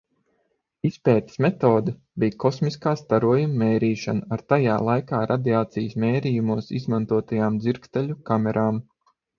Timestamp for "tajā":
4.55-4.81